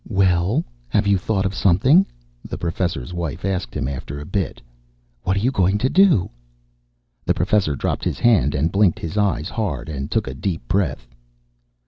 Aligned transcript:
"Well, 0.09 0.65
have 0.89 1.05
you 1.05 1.19
thought 1.19 1.45
of 1.45 1.53
something?" 1.53 2.07
the 2.43 2.57
Professor's 2.57 3.13
Wife 3.13 3.45
asked 3.45 3.77
him 3.77 3.87
after 3.87 4.19
a 4.19 4.25
bit. 4.25 4.59
"What 5.21 5.37
are 5.37 5.39
you 5.39 5.51
going 5.51 5.77
to 5.77 5.89
do?" 5.91 6.31
The 7.23 7.35
Professor 7.35 7.75
dropped 7.75 8.03
his 8.05 8.17
hand 8.17 8.55
and 8.55 8.71
blinked 8.71 8.97
his 8.97 9.15
eyes 9.15 9.49
hard 9.49 9.89
and 9.89 10.09
took 10.09 10.25
a 10.25 10.33
deep 10.33 10.67
breath. 10.67 11.07